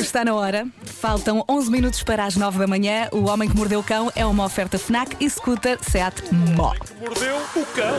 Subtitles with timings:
[0.00, 0.66] está na hora.
[0.84, 3.08] Faltam 11 minutos para as 9 da manhã.
[3.12, 6.22] O Homem que Mordeu o Cão é uma oferta FNAC e Scooter Seat
[6.56, 6.72] Mó.
[7.00, 7.94] Mordeu o cão.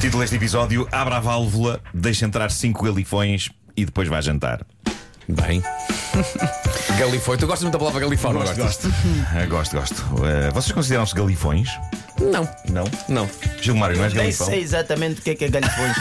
[0.00, 4.60] Título deste episódio: Abra a válvula, deixa entrar cinco galifões e depois vai jantar.
[5.28, 5.62] Bem.
[6.98, 7.40] Galifões.
[7.40, 8.58] Tu gostas muito da palavra galifão, não gostas?
[8.58, 8.88] gosto.
[9.48, 10.04] Gosto, gosto.
[10.26, 11.68] Eh, vocês consideram-se galifões?
[12.20, 12.48] Não.
[12.70, 12.84] Não?
[13.08, 13.30] Não.
[13.60, 14.46] Gilmário, não és Nem galifão?
[14.46, 15.96] sei exatamente o que é que é galhofões.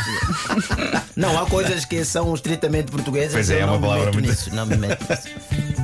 [1.15, 3.33] não, há coisas que são estritamente portuguesas.
[3.33, 5.27] Pois é, eu é uma não me palavra meto muito- nisso, não me meto nisso.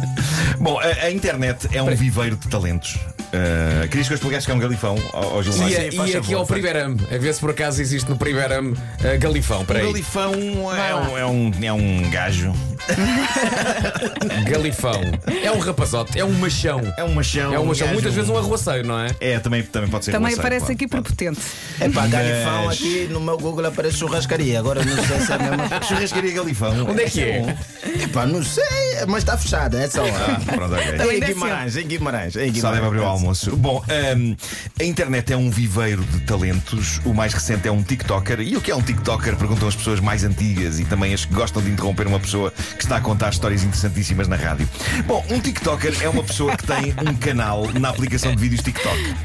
[0.60, 2.96] Bom, a, a internet é um viveiro de talentos.
[2.96, 5.78] Uh, querias que eu explicasse que é um galifão ao, ao Gilmário?
[5.94, 8.76] E, e aqui ao Primeiro a ver se por acaso existe no Primeiro
[9.20, 9.62] Galifão.
[9.62, 9.86] Um Peraí.
[9.86, 10.34] galifão
[10.76, 12.52] é um, é, um, é um gajo.
[14.50, 15.02] Galifão.
[15.44, 16.82] É um rapazote, é um machão.
[16.98, 17.54] É um machão.
[17.54, 17.88] É um machão.
[17.88, 19.10] gajo- Muitas vezes um arruaceiro, não é?
[19.20, 21.04] É, também, também pode ser Também roceiro, aparece claro, aqui claro.
[21.04, 21.40] prepotente.
[21.80, 24.60] É pá, galifão aqui no meu Google aparece churrascaria.
[24.60, 25.84] Agora não sei se é coisa.
[25.88, 26.88] Churrascaria galifão.
[26.90, 27.56] Onde é que é?
[28.04, 28.64] É pá, não sei,
[29.08, 30.92] mas está fechada, é só Ah, pronto, ok.
[30.98, 32.84] Também Em deve Guimarães, em Guimarães, em Só deve Guimarães.
[32.88, 33.56] abrir o almoço.
[33.56, 33.84] Bom,
[34.18, 34.36] hum,
[34.80, 37.00] a internet é um viveiro de talentos.
[37.06, 38.40] O mais recente é um TikToker.
[38.42, 39.36] E o que é um TikToker?
[39.36, 42.86] Perguntam as pessoas mais antigas e também as que gostam de interromper uma pessoa que
[42.86, 44.68] está a contar histórias interessantíssimas na rádio.
[45.06, 49.16] Bom, um TikToker é uma pessoa que tem um canal na aplicação de vídeos TikTok.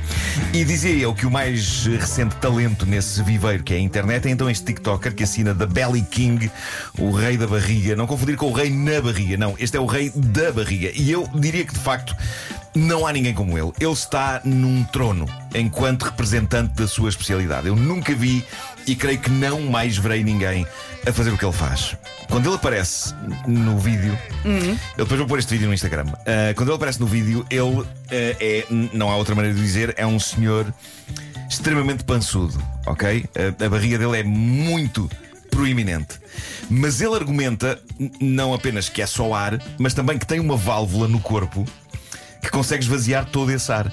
[0.52, 4.32] E dizia eu que o mais recente talento nesse viveiro que é a internet é
[4.32, 6.50] então este TikToker que assina da Belly King,
[6.98, 7.94] o rei da barriga.
[7.94, 9.54] Não confundir com o rei na barriga, não.
[9.56, 10.90] Este é o rei da barriga.
[10.92, 12.14] E eu diria que de facto
[12.74, 13.72] não há ninguém como ele.
[13.80, 17.68] Ele está num trono enquanto representante da sua especialidade.
[17.68, 18.44] Eu nunca vi
[18.86, 20.66] e creio que não mais verei ninguém
[21.06, 21.96] a fazer o que ele faz.
[22.28, 23.14] Quando ele aparece
[23.46, 24.18] no vídeo,
[24.96, 26.06] eu depois vou pôr este vídeo no Instagram.
[26.26, 29.94] Ah, quando ele aparece no vídeo, ele ah, é, não há outra maneira de dizer,
[29.96, 30.72] é um senhor
[31.48, 33.24] extremamente pançudo, ok?
[33.60, 35.08] A, a barriga dele é muito
[35.50, 36.18] proeminente.
[36.68, 37.78] Mas ele argumenta
[38.20, 41.64] não apenas que é só ar, mas também que tem uma válvula no corpo
[42.44, 43.90] que consegue esvaziar todo esse ar.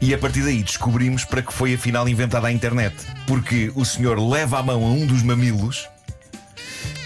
[0.00, 2.94] E a partir daí descobrimos para que foi afinal inventada a internet.
[3.26, 5.88] Porque o senhor leva a mão a um dos mamilos,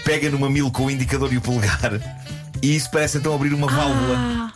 [0.03, 1.93] pega no mamilo com o indicador e o polegar,
[2.61, 4.51] e isso parece então abrir uma válvula.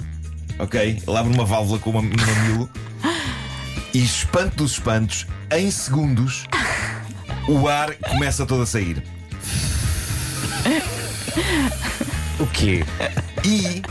[0.60, 1.02] Ok?
[1.08, 2.70] Ele abre uma válvula com o mamilo
[3.94, 6.46] e espanto dos espantos, em segundos,
[7.48, 9.04] o ar começa todo a sair.
[12.40, 12.84] O quê?
[13.46, 13.82] E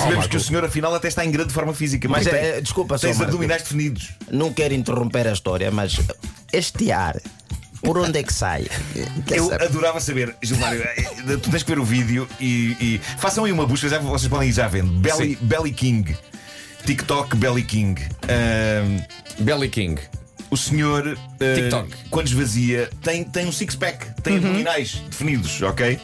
[0.00, 2.08] percebemos que o senhor afinal até está em grande forma física.
[2.08, 3.30] Mas porque é- tem- desculpa Tem os Marco.
[3.32, 4.10] abdominais definidos.
[4.30, 5.98] Não quero interromper a história, mas
[6.52, 7.16] este ar,
[7.82, 8.66] por onde é que sai?
[9.26, 9.64] Quer Eu saber?
[9.64, 11.02] adorava saber, Gilmário, eh,
[11.42, 14.48] tu tens que ver o vídeo e, e façam aí uma busca, já, vocês podem
[14.48, 14.90] ir já vendo.
[14.98, 16.16] Belly, Belly King.
[16.84, 18.00] TikTok Belly King.
[19.38, 20.00] Belly King.
[20.50, 21.88] o senhor, eh, TikTok.
[22.10, 25.96] quando esvazia, tem, tem um six-pack, tem abdominais definidos, ok?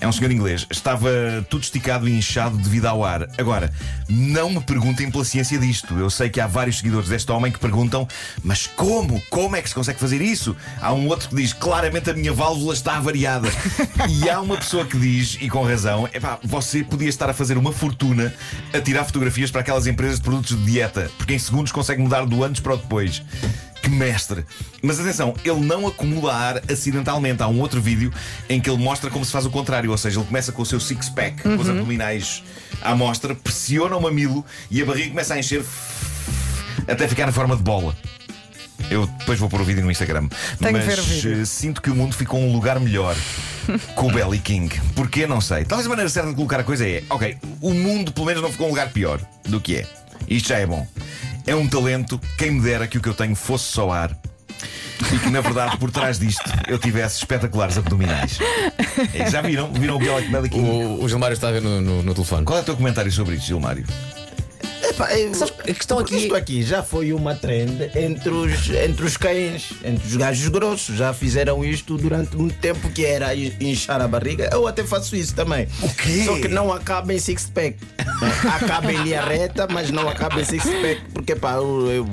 [0.00, 0.66] É um senhor inglês.
[0.70, 1.10] Estava
[1.50, 3.28] tudo esticado e inchado devido ao ar.
[3.36, 3.70] Agora,
[4.08, 5.94] não me perguntem pela ciência disto.
[5.98, 8.08] Eu sei que há vários seguidores deste homem que perguntam:
[8.42, 9.20] mas como?
[9.28, 10.56] Como é que se consegue fazer isso?
[10.80, 13.48] Há um outro que diz: claramente a minha válvula está avariada.
[14.08, 17.58] e há uma pessoa que diz, e com razão: epá, você podia estar a fazer
[17.58, 18.32] uma fortuna
[18.72, 22.24] a tirar fotografias para aquelas empresas de produtos de dieta, porque em segundos consegue mudar
[22.24, 23.22] do antes para o depois.
[23.90, 24.44] Que mestre!
[24.80, 27.42] Mas atenção, ele não acumula ar acidentalmente.
[27.42, 28.12] Há um outro vídeo
[28.48, 30.66] em que ele mostra como se faz o contrário, ou seja, ele começa com o
[30.66, 32.44] seu six-pack, com os abdominais
[32.80, 35.64] à mostra, pressiona o mamilo e a barriga começa a encher
[36.86, 37.96] até ficar na forma de bola.
[38.88, 40.28] Eu depois vou pôr o vídeo no Instagram.
[40.60, 43.16] Tenho Mas eh, sinto que o mundo ficou um lugar melhor
[43.96, 44.80] com o Belly King.
[44.94, 45.26] Porquê?
[45.26, 45.64] Não sei.
[45.64, 48.50] Talvez a maneira certa de colocar a coisa é: ok, o mundo pelo menos não
[48.52, 49.86] ficou um lugar pior do que é.
[50.28, 50.86] Isto já é bom.
[51.46, 54.16] É um talento, quem me dera que o que eu tenho fosse só ar.
[55.12, 58.38] E que na verdade por trás disto eu tivesse espetaculares abdominais.
[59.14, 59.72] É, Já viram?
[59.72, 60.68] Viram o Belly King?
[60.68, 62.44] O, o Gilmário está a ver no, no, no telefone.
[62.44, 63.86] Qual é o teu comentário sobre isto, Gilmário?
[65.02, 69.04] Epá, eu- Sabes, a questão aqui- Isto aqui já foi uma trend entre os, entre
[69.04, 70.96] os cães, entre os gajos grossos.
[70.96, 74.48] Já fizeram isto durante muito tempo, que era in- inchar a barriga.
[74.52, 75.66] Eu até faço isso também.
[75.82, 76.24] O quê?
[76.24, 77.76] Só que não acaba em six-pack.
[78.62, 82.08] acaba em linha reta, mas não acaba em six-pack, porque pá, eu, eu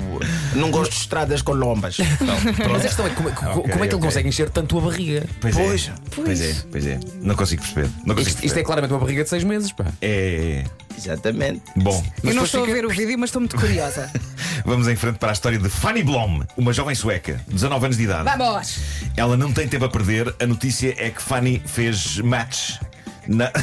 [0.54, 1.98] não gosto de estradas com lombas.
[2.70, 5.24] Mas a questão é como, como é que ele consegue encher tanto a barriga?
[5.40, 5.88] Pois, Pois.
[5.88, 5.92] é.
[6.14, 7.00] Pois é, pois é.
[7.20, 7.88] Não consigo perceber.
[8.04, 8.64] Não consigo Isto, isto é perceber.
[8.64, 9.86] claramente uma barriga de seis meses, pá.
[10.00, 10.64] é...
[10.98, 11.62] Exatamente.
[11.76, 14.10] Bom, Eu não estou fica- a ver o vídeo, mas estou muito curiosa.
[14.66, 18.02] vamos em frente para a história de Fanny Blom, uma jovem sueca, 19 anos de
[18.04, 18.24] idade.
[18.36, 18.78] Vamos!
[19.16, 20.34] Ela não tem tempo a perder.
[20.40, 22.76] A notícia é que Fanny fez match
[23.26, 23.50] na.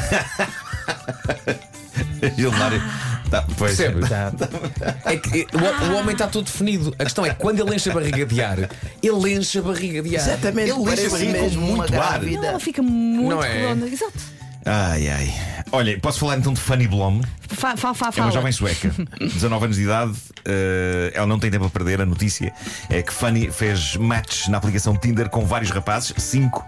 [2.36, 2.82] Gilmário.
[3.30, 3.76] Tá, pois.
[3.76, 4.08] Percebes?
[5.04, 6.94] É que o, o homem está todo definido.
[6.98, 8.58] A questão é que quando ele enche a barriga de ar,
[9.02, 10.22] ele enche a barriga de ar.
[10.28, 10.70] Exatamente.
[10.70, 12.22] Ele enche a barriga com muito ar.
[12.22, 13.52] Não, ela fica muito Não é?
[13.52, 13.86] redonda.
[13.88, 14.18] Exato.
[14.64, 15.34] Ai, ai.
[15.76, 17.20] Olha, posso falar então de Fanny Blom?
[17.48, 18.90] Fa, fa, fa, É uma jovem sueca,
[19.20, 20.14] 19 anos de idade.
[20.46, 22.00] eh, ela não tem tempo a perder.
[22.00, 22.50] A notícia
[22.88, 26.64] é que Fanny fez match na aplicação Tinder com vários rapazes, cinco,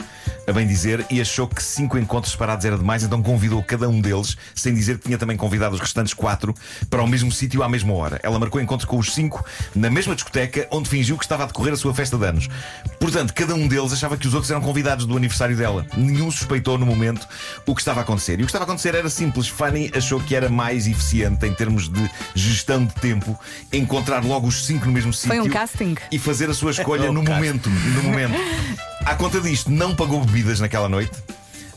[0.46, 3.98] a bem dizer, e achou que cinco encontros separados era demais, então convidou cada um
[3.98, 6.54] deles, sem dizer que tinha também convidado os restantes quatro
[6.90, 8.20] para o mesmo sítio à mesma hora.
[8.22, 9.42] Ela marcou encontros com os cinco
[9.74, 12.46] na mesma discoteca onde fingiu que estava a decorrer a sua festa de anos.
[13.00, 15.86] Portanto, cada um deles achava que os outros eram convidados do aniversário dela.
[15.96, 17.26] Nenhum suspeitou no momento
[17.66, 18.38] o que estava a acontecer.
[18.38, 19.48] E o que estava a acontecer era simples.
[19.48, 23.38] Fanny achou que era mais eficiente em termos de gestão de tempo
[23.72, 25.96] encontrar logo os cinco no mesmo sítio Foi um casting.
[26.10, 27.70] e fazer a sua escolha Um no momento.
[27.70, 28.34] No momento.
[29.04, 31.12] À conta disto, não pagou bebidas naquela noite.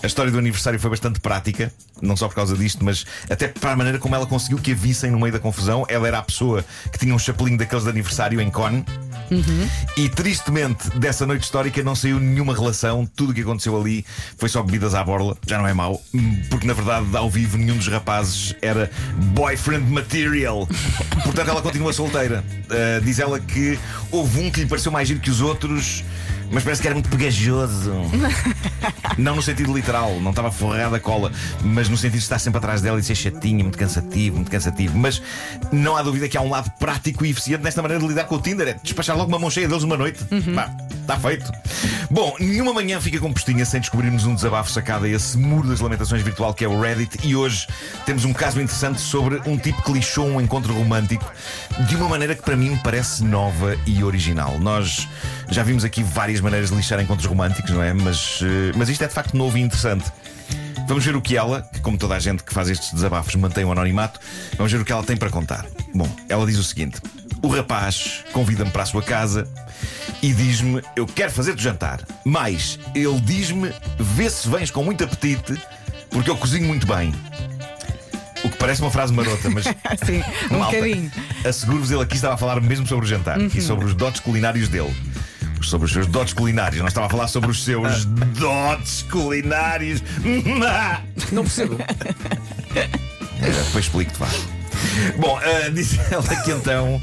[0.04, 1.72] A história do aniversário foi bastante prática,
[2.02, 4.76] não só por causa disto, mas até para a maneira como ela conseguiu que a
[4.76, 5.86] vissem no meio da confusão.
[5.88, 8.50] Ela era a pessoa que tinha um chapelinho daqueles de aniversário em
[9.32, 9.70] Con.
[9.96, 13.06] E tristemente, dessa noite histórica não saiu nenhuma relação.
[13.16, 14.06] Tudo o que aconteceu ali
[14.38, 15.38] foi só bebidas à borla.
[15.48, 16.02] Já não é mau,
[16.50, 18.92] porque na verdade, ao vivo, nenhum dos rapazes era
[19.34, 20.68] boyfriend material.
[21.24, 22.44] Portanto, ela continua solteira.
[22.66, 23.80] Uh, diz ela que
[24.12, 26.04] houve um que lhe pareceu mais giro que os outros.
[26.52, 27.92] Mas parece que era muito pegajoso.
[29.18, 31.32] Não no sentido literal, não estava forrada a cola,
[31.64, 34.52] mas no sentido de estar sempre atrás dela e de ser chatinho, muito cansativo, muito
[34.52, 34.98] cansativo.
[34.98, 35.22] Mas
[35.72, 38.36] não há dúvida que há um lado prático e eficiente nesta maneira de lidar com
[38.36, 40.24] o Tinder, é despachar logo uma mão cheia deles numa noite.
[40.56, 40.72] Pá,
[41.12, 41.52] está feito.
[42.10, 45.80] Bom, nenhuma manhã fica com postinha sem descobrirmos um desabafo sacado a esse muro das
[45.80, 47.20] lamentações virtual que é o Reddit.
[47.24, 47.68] E hoje
[48.06, 51.30] temos um caso interessante sobre um tipo que lixou um encontro romântico
[51.88, 54.58] de uma maneira que para mim me parece nova e original.
[54.60, 55.08] Nós
[55.50, 57.94] já vimos aqui várias maneiras de lixar encontros românticos, não é?
[57.94, 60.06] Mas, eh, mas isto é de facto novo e interessante.
[60.92, 63.64] Vamos ver o que ela, que como toda a gente que faz estes desabafos mantém
[63.64, 64.20] o anonimato,
[64.58, 65.66] vamos ver o que ela tem para contar.
[65.96, 67.00] Bom, ela diz o seguinte:
[67.42, 69.48] O rapaz convida-me para a sua casa
[70.22, 72.02] e diz-me: Eu quero fazer-te jantar.
[72.26, 75.58] Mas ele diz-me: Vê se vens com muito apetite,
[76.10, 77.16] porque eu cozinho muito bem.
[78.44, 79.64] O que parece uma frase marota, mas
[80.06, 80.22] Sim,
[80.52, 81.10] um Malta, bocadinho.
[81.46, 84.68] Asseguro-vos, ele aqui estava a falar mesmo sobre o jantar e sobre os dotes culinários
[84.68, 84.94] dele.
[85.62, 86.80] Sobre os seus dotes culinários.
[86.80, 88.06] Não estava a falar sobre os seus
[88.40, 90.02] dotes culinários.
[91.32, 91.78] Não percebo.
[93.40, 94.28] Depois explico-te, vá.
[95.18, 97.02] Bom, eh, diz ela que então.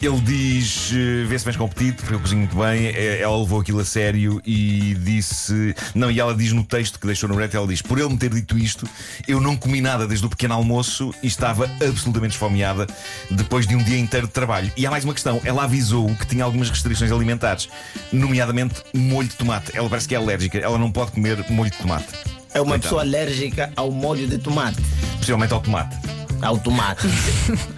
[0.00, 2.86] Ele diz: eh, vê se vens com apetite, porque eu cozinho muito bem.
[2.86, 5.74] Eh, Ela levou aquilo a sério e disse.
[5.94, 8.16] Não, e ela diz no texto que deixou no Reddit: ela diz, por ele me
[8.16, 8.88] ter dito isto,
[9.26, 12.86] eu não comi nada desde o pequeno almoço e estava absolutamente esfomeada
[13.30, 14.70] depois de um dia inteiro de trabalho.
[14.76, 17.68] E há mais uma questão: ela avisou que tinha algumas restrições alimentares,
[18.12, 19.72] nomeadamente molho de tomate.
[19.76, 22.06] Ela parece que é alérgica, ela não pode comer molho de tomate.
[22.54, 22.78] É uma Coitada.
[22.82, 24.80] pessoa alérgica ao molho de tomate.
[25.18, 25.96] Possivelmente ao tomate.
[26.40, 27.06] Ao tomate.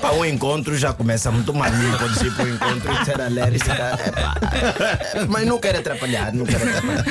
[0.00, 1.70] Para um encontro já começa muito mal.
[1.70, 3.98] Não pode ser para um encontro e ser alérgica.
[4.06, 4.34] Epá.
[5.28, 7.04] Mas não quero atrapalhar, não quero atrapalhar.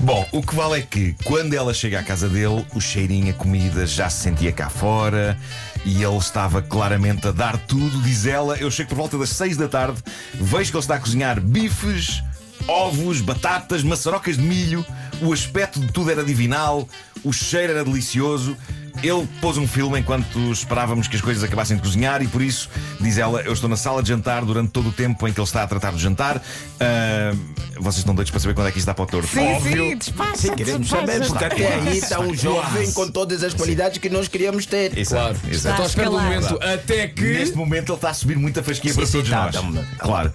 [0.00, 3.34] Bom, o que vale é que quando ela chega à casa dele, o cheirinho a
[3.34, 5.38] comida já se sentia cá fora
[5.84, 8.02] e ele estava claramente a dar tudo.
[8.02, 10.02] Diz ela: Eu chego por volta das 6 da tarde,
[10.34, 12.22] vejo que ele está a cozinhar bifes,
[12.66, 14.84] ovos, batatas, maçarocas de milho.
[15.20, 16.88] O aspecto de tudo era divinal,
[17.22, 18.56] o cheiro era delicioso.
[19.02, 22.68] Ele pôs um filme enquanto esperávamos que as coisas acabassem de cozinhar e por isso,
[23.00, 25.46] diz ela, eu estou na sala de jantar durante todo o tempo em que ele
[25.46, 26.42] está a tratar do jantar.
[26.78, 27.34] Ah,
[27.76, 29.28] vocês estão doidos para saber quando é que isto está para o torto.
[29.28, 29.90] Sim, Óbvio.
[29.90, 30.36] sim, despacha.
[30.36, 31.48] Sim, queremos saber, despacha.
[31.48, 34.96] porque até aí está um jovem com todas as qualidades que nós queríamos ter.
[34.96, 35.54] Exato, Claro.
[35.54, 35.82] exato.
[35.82, 37.22] Estou à momento até que.
[37.24, 39.86] Neste momento ele está a subir muita fasquia Sim, para sim, todos tá, nós.
[39.98, 40.32] Claro.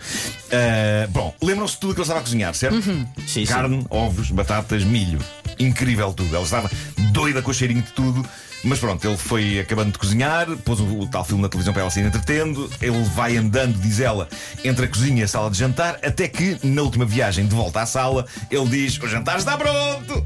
[0.52, 2.82] Ah, bom, lembram-se de tudo que ele estava a cozinhar, certo?
[2.82, 3.46] Sim, sim.
[3.46, 5.20] Carne, ovos, batatas, milho.
[5.60, 6.36] Incrível tudo.
[6.36, 6.70] Ela estava
[7.12, 8.26] doida com o cheirinho de tudo.
[8.64, 11.84] Mas pronto, ele foi acabando de cozinhar, pôs o, o tal filme na televisão para
[11.84, 12.70] ela se entretendo.
[12.82, 14.28] Ele vai andando, diz ela,
[14.64, 17.82] entre a cozinha e a sala de jantar, até que, na última viagem de volta
[17.82, 20.26] à sala, ele diz: O jantar está pronto!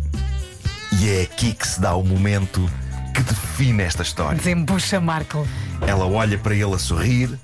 [1.00, 2.70] E é aqui que se dá o momento
[3.14, 4.38] que define esta história.
[4.38, 5.48] Desembucha, Marco.
[5.86, 7.38] Ela olha para ele a sorrir,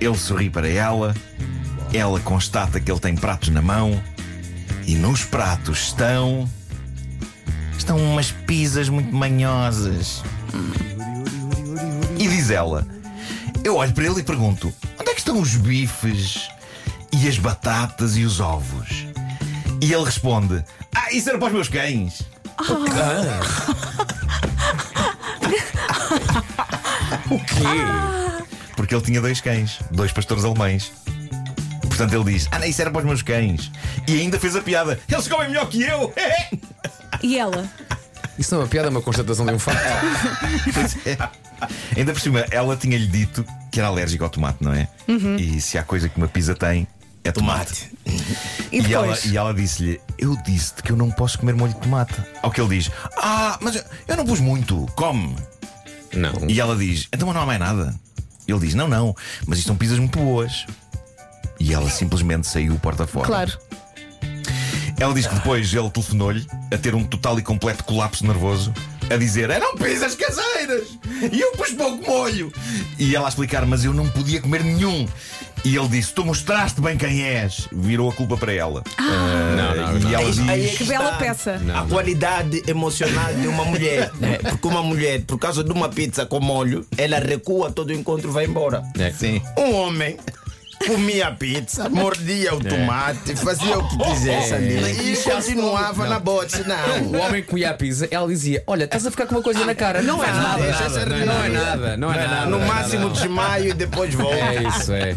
[0.00, 1.14] ele sorri para ela,
[1.92, 4.02] ela constata que ele tem pratos na mão
[4.86, 6.48] e nos pratos estão.
[7.90, 10.22] Estão umas pizzas muito manhosas.
[12.16, 12.86] E diz ela:
[13.64, 16.48] Eu olho para ele e pergunto: onde é que estão os bifes
[17.12, 19.06] e as batatas e os ovos?
[19.82, 22.22] E ele responde: Ah, isso era para os meus cães.
[27.28, 28.54] O quê?
[28.76, 30.92] Porque ele tinha dois cães, dois pastores alemães.
[31.88, 33.68] Portanto, ele diz: Ah, não, isso era para os meus cães.
[34.06, 36.14] E ainda fez a piada: Eles comem melhor que eu!
[37.22, 37.68] E ela?
[38.40, 39.82] Isso não é uma piada, é uma constatação de um facto.
[40.72, 41.18] Pois é.
[41.94, 44.88] Ainda por cima, ela tinha-lhe dito que era alérgica ao tomate, não é?
[45.38, 46.88] E se há coisa que uma pizza tem,
[47.22, 47.90] é tomate.
[48.02, 48.26] Tomate.
[48.72, 51.80] E E ela, e ela disse-lhe: Eu disse-te que eu não posso comer molho de
[51.80, 52.14] tomate.
[52.42, 53.76] Ao que ele diz: Ah, mas
[54.08, 55.36] eu, não pus muito, come.
[56.14, 56.32] Não.
[56.48, 57.94] E ela diz: Então mas não há mais nada.
[58.48, 59.14] Ele diz: Não, não,
[59.46, 60.64] mas isto são pizzas muito boas.
[61.58, 63.26] E ela simplesmente saiu porta fora.
[63.26, 63.58] Claro.
[65.00, 68.70] Ela diz que depois ele telefonou-lhe a ter um total e completo colapso nervoso,
[69.10, 70.98] a dizer: Eram pizzas caseiras!
[71.32, 72.52] E eu pus pouco molho!
[72.98, 75.08] E ela a explicar: Mas eu não podia comer nenhum.
[75.64, 77.66] E ele disse: Tu mostraste bem quem és.
[77.72, 78.82] Virou a culpa para ela.
[78.98, 80.12] Ah, Não, não, e não.
[80.12, 81.60] ela diz: Aí é Que bela peça.
[81.74, 84.10] A qualidade emocional de uma mulher.
[84.20, 84.36] né?
[84.50, 88.28] Porque uma mulher, por causa de uma pizza com molho, ela recua todo o encontro
[88.28, 88.82] e vai embora.
[88.98, 89.10] É.
[89.10, 89.40] Sim.
[89.58, 90.18] Um homem
[90.86, 96.62] comia a pizza, mordia o tomate, fazia o que quisesse ali e continuava na bote.
[96.66, 97.02] Não.
[97.02, 99.64] O homem que comia a pizza, ela dizia: Olha, estás a ficar com uma coisa
[99.64, 100.02] na cara.
[100.02, 100.62] Não é nada.
[100.62, 101.96] deixa ser Não é nada.
[101.96, 102.46] Não é nada.
[102.46, 104.36] No não é máximo desmaio e depois volta.
[104.36, 105.14] É isso, é.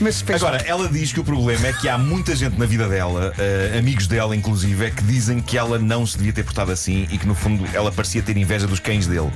[0.00, 0.42] Mas depois.
[0.42, 3.76] Agora, ela diz que o problema é que há muita gente na vida dela, eh,
[3.78, 7.18] amigos dela inclusive, é que dizem que ela não se devia ter portado assim e
[7.18, 9.30] que no fundo ela parecia ter inveja dos cães dele.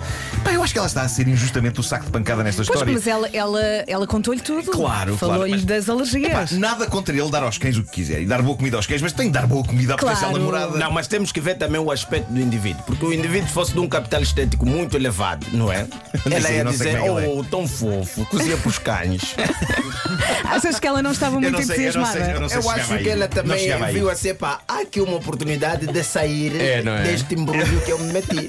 [0.45, 2.69] Pá, eu acho que ela está a ser injustamente o saco de pancada nesta Pois,
[2.69, 2.93] história.
[2.93, 4.71] mas ela, ela, ela contou-lhe tudo.
[4.71, 6.53] Claro, Falou-lhe claro, das alergias.
[6.53, 9.01] nada contra ele dar aos cães o que quiser e dar boa comida aos cães,
[9.03, 10.17] mas tem de dar boa comida à Claro.
[10.17, 10.79] potencial namorada.
[10.79, 12.83] Não, mas temos que ver também o aspecto do indivíduo.
[12.85, 15.87] Porque o indivíduo fosse de um capital estético muito elevado, não é?
[16.31, 19.35] Ela ia dizer, é ele oh, tão fofo, cozinha para os cães.
[20.51, 22.33] Achas que ela não estava Eu muito não sei, eu não sei, entusiasmada?
[22.33, 25.87] eu não sei Eu acho que ela também viu assim, pá, há aqui uma oportunidade
[25.87, 27.03] de sair É, é?
[27.03, 28.49] deste embrulho que eu me meti.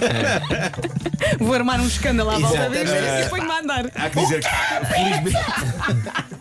[1.40, 3.86] Vou armar um escândalo à volta disto e ponho-me a andar.
[3.96, 4.50] Há que dizer que,
[4.88, 6.41] felizmente.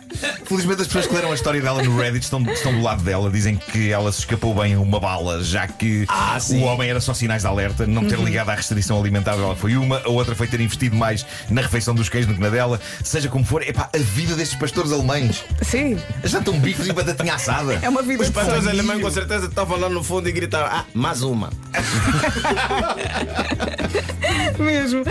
[0.51, 3.31] Felizmente as pessoas que leram a história dela no Reddit estão, estão do lado dela.
[3.31, 6.99] Dizem que ela se escapou bem a uma bala, já que Ah, o homem era
[6.99, 10.35] só sinais de alerta, não ter ligado à restrição alimentar dela foi uma, a outra
[10.35, 12.81] foi ter investido mais na refeição dos cães do que na dela.
[13.01, 15.41] Seja como for, epá, a vida destes pastores alemães.
[15.61, 17.79] Sim, Jantam bifes e batatinha assada.
[17.81, 20.67] é uma vida Os de pastores alemães com certeza estavam lá no fundo e gritavam,
[20.69, 21.49] ah, mais uma.
[24.59, 25.03] mesmo.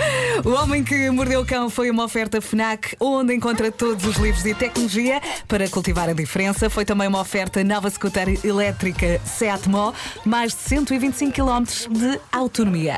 [0.44, 4.44] O Homem que Mordeu o Cão foi uma oferta FNAC, onde encontra todos os livros
[4.44, 6.68] e tecnologia para cultivar a diferença.
[6.70, 9.92] Foi também uma oferta nova scooter elétrica Seat Mó,
[10.24, 12.96] mais de 125 km de autonomia.